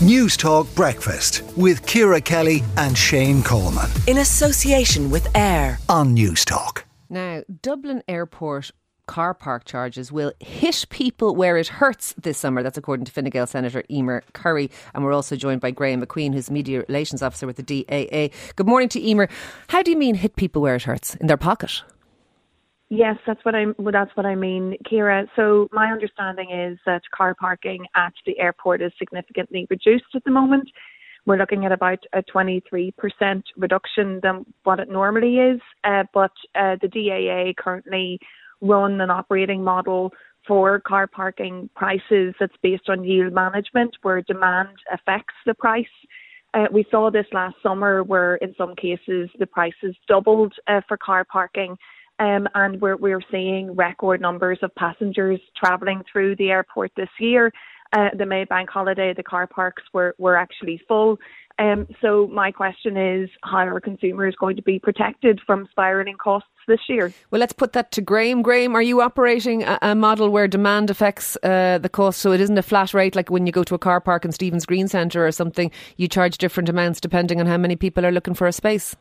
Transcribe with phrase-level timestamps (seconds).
[0.00, 3.90] Newstalk Breakfast with Ciara Kelly and Shane Coleman.
[4.06, 6.84] In association with AIR on Newstalk.
[7.10, 8.70] Now, Dublin Airport
[9.08, 12.62] car park charges will hit people where it hurts this summer.
[12.62, 14.70] That's according to Fine Gael Senator Emer Currie.
[14.94, 18.30] And we're also joined by Graeme McQueen, who's Media Relations Officer with the DAA.
[18.54, 19.28] Good morning to Emer.
[19.66, 21.16] How do you mean hit people where it hurts?
[21.16, 21.82] In their pocket?
[22.90, 25.26] Yes, that's what I well, that's what I mean, Ciara.
[25.36, 30.30] So my understanding is that car parking at the airport is significantly reduced at the
[30.30, 30.70] moment.
[31.26, 32.92] We're looking at about a 23%
[33.58, 35.60] reduction than what it normally is.
[35.84, 38.18] Uh, but uh, the DAA currently
[38.62, 40.10] run an operating model
[40.46, 45.84] for car parking prices that's based on yield management, where demand affects the price.
[46.54, 50.96] Uh, we saw this last summer, where in some cases the prices doubled uh, for
[50.96, 51.76] car parking
[52.18, 57.52] um, and we're, we're seeing record numbers of passengers travelling through the airport this year.
[57.92, 61.18] Uh, the May Bank holiday, the car parks were, were actually full.
[61.58, 66.48] Um, so my question is, how are consumers going to be protected from spiralling costs
[66.68, 67.12] this year?
[67.30, 68.42] Well, let's put that to Graeme.
[68.42, 72.40] Graeme, are you operating a, a model where demand affects uh, the cost, so it
[72.40, 74.86] isn't a flat rate like when you go to a car park in Stephen's Green
[74.86, 75.70] Centre or something?
[75.96, 78.94] You charge different amounts depending on how many people are looking for a space.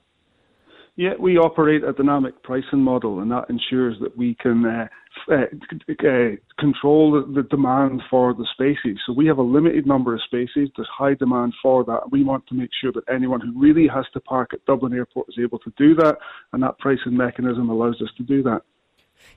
[0.97, 4.87] Yeah, we operate a dynamic pricing model, and that ensures that we can uh,
[5.31, 8.99] uh, uh, control the, the, demand for the spaces.
[9.05, 10.69] So we have a limited number of spaces.
[10.75, 12.11] There's high demand for that.
[12.11, 15.29] We want to make sure that anyone who really has to park at Dublin Airport
[15.29, 16.17] is able to do that,
[16.51, 18.63] and that pricing mechanism allows us to do that.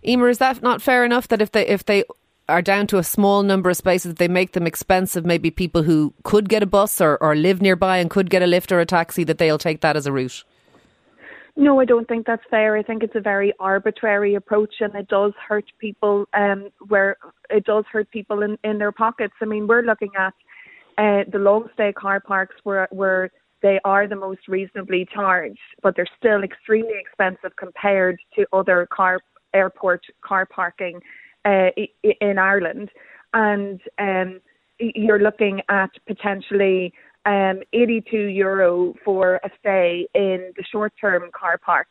[0.02, 2.04] Emer, is that not fair enough that if they if they
[2.48, 5.26] are down to a small number of spaces, they make them expensive.
[5.26, 8.46] Maybe people who could get a bus or, or live nearby and could get a
[8.46, 10.42] lift or a taxi, that they'll take that as a route.
[11.56, 12.76] No, I don't think that's fair.
[12.76, 16.26] I think it's a very arbitrary approach, and it does hurt people.
[16.32, 17.16] Um, where
[17.50, 19.34] it does hurt people in, in their pockets.
[19.40, 20.34] I mean, we're looking at
[20.98, 23.30] uh, the long stay car parks where where
[23.62, 29.20] they are the most reasonably charged, but they're still extremely expensive compared to other car
[29.52, 31.00] airport car parking
[31.44, 31.68] uh,
[32.20, 32.90] in Ireland.
[33.34, 34.40] And um,
[34.78, 36.92] you're looking at potentially
[37.26, 41.88] um, 82 euro for a stay in the short term car park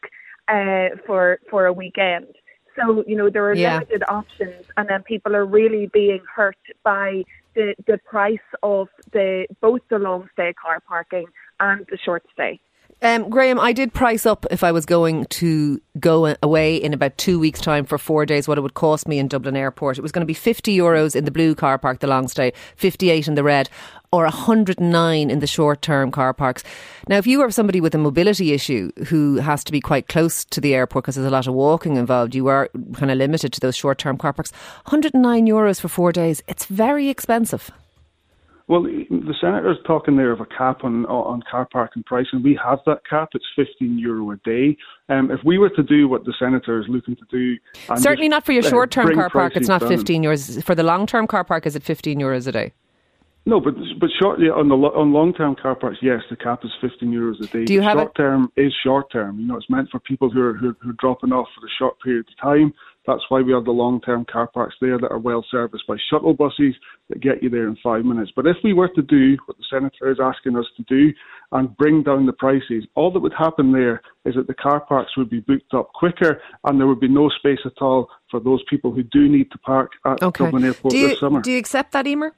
[0.48, 2.28] uh, for for a weekend.
[2.76, 3.76] So you know there are yeah.
[3.76, 7.24] limited options, and then people are really being hurt by
[7.56, 11.26] the the price of the both the long stay car parking
[11.60, 12.60] and the short stay.
[13.02, 17.18] Um, Graeme, I did price up if I was going to go away in about
[17.18, 19.98] two weeks' time for four days, what it would cost me in Dublin Airport.
[19.98, 22.52] It was going to be 50 euros in the blue car park, the long stay,
[22.76, 23.70] 58 in the red,
[24.12, 26.64] or 109 in the short term car parks.
[27.08, 30.46] Now, if you are somebody with a mobility issue who has to be quite close
[30.46, 33.54] to the airport because there's a lot of walking involved, you are kind of limited
[33.54, 34.52] to those short term car parks.
[34.86, 37.70] 109 euros for four days, it's very expensive.
[38.68, 42.44] Well, the senator is talking there of a cap on on car parking pricing.
[42.44, 44.78] We have that cap; it's fifteen euro a day.
[45.10, 47.58] Um, if we were to do what the senator is looking to do,
[47.98, 50.64] certainly not for your short term car park, it's not fifteen euros.
[50.64, 52.72] For the long term car park, is it fifteen euros a day?
[53.46, 56.72] No, but but shortly on the on long term car parks, yes, the cap is
[56.82, 57.66] fifteen euros a day.
[57.66, 59.40] Do you have short term is short term.
[59.40, 61.70] You know, it's meant for people who are who, who are dropping off for a
[61.80, 62.74] short period of time.
[63.08, 65.96] That's why we have the long term car parks there that are well serviced by
[66.12, 66.76] shuttle buses
[67.10, 68.32] that get you there in five minutes.
[68.36, 71.12] But if we were to do what the Senator is asking us to do
[71.52, 75.18] and bring down the prices, all that would happen there is that the car parks
[75.18, 78.62] would be booked up quicker and there would be no space at all for those
[78.70, 80.44] people who do need to park at okay.
[80.44, 81.42] Dublin Airport you, this summer.
[81.42, 82.36] Do you accept that, Emer?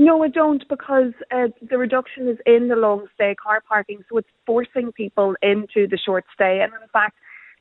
[0.00, 4.16] No, I don't because uh, the reduction is in the long stay car parking, so
[4.16, 6.62] it's forcing people into the short stay.
[6.62, 7.16] And in fact,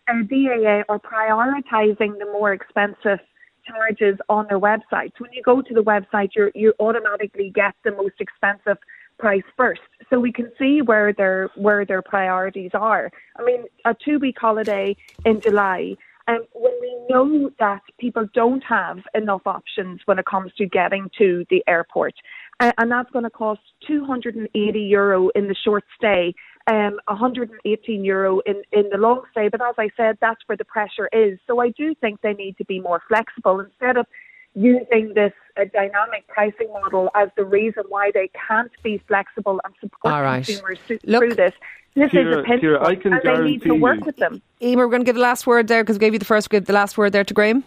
[0.08, 3.20] uh, DAA are prioritising the more expensive
[3.68, 5.20] charges on their websites.
[5.20, 8.78] When you go to the website, you you automatically get the most expensive
[9.18, 13.12] price first, so we can see where their where their priorities are.
[13.38, 14.96] I mean, a two week holiday
[15.26, 15.98] in July.
[16.30, 16.46] Um,
[17.10, 22.14] know that people don't have enough options when it comes to getting to the airport,
[22.60, 26.34] and that's going to cost 280 euro in the short stay
[26.70, 29.50] um, 118 euro in, in the long stay.
[29.50, 31.40] But as I said, that's where the pressure is.
[31.48, 34.06] So I do think they need to be more flexible instead of
[34.56, 39.74] using this uh, dynamic pricing model as the reason why they can't be flexible and
[39.80, 40.46] support right.
[40.46, 41.54] consumers Look, through this.
[41.96, 44.42] This Ciara, is a pinch Ciara, and they need to work with them.
[44.62, 46.50] Emer, we're going to give the last word there because we gave you the first,
[46.50, 47.64] give the last word there to Graeme.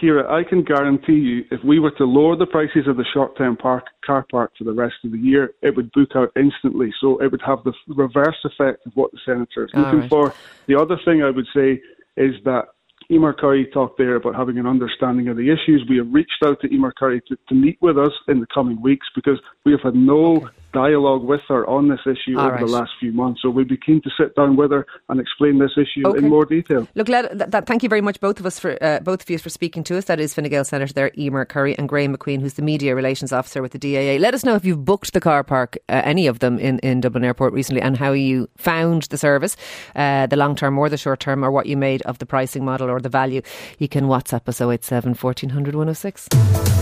[0.00, 3.56] Ciara, I can guarantee you, if we were to lower the prices of the short-term
[3.56, 6.92] park, car park for the rest of the year, it would book out instantly.
[7.00, 10.08] So it would have the reverse effect of what the senator is looking right.
[10.08, 10.34] for.
[10.66, 11.80] The other thing I would say
[12.16, 12.68] is that
[13.10, 15.84] Emer Currie talked there about having an understanding of the issues.
[15.88, 18.80] We have reached out to Emer Currie to, to meet with us in the coming
[18.80, 22.66] weeks because we have had no dialogue with her on this issue All over right.
[22.66, 23.40] the last few months.
[23.42, 26.18] So we'd be keen to sit down with her and explain this issue okay.
[26.18, 26.88] in more detail.
[26.94, 29.38] Look, let, that, thank you very much, both of us, for uh, both of you,
[29.38, 30.06] for speaking to us.
[30.06, 33.32] That is Fine Gael Senator there, Emer Currie, and Graeme McQueen, who's the media relations
[33.32, 34.18] officer with the DAA.
[34.18, 37.00] Let us know if you've booked the car park, uh, any of them in, in
[37.00, 39.56] Dublin Airport recently, and how you found the service,
[39.96, 42.64] uh, the long term or the short term, or what you made of the pricing
[42.64, 43.42] model or the value.
[43.78, 46.81] You can WhatsApp us 087 1400 106.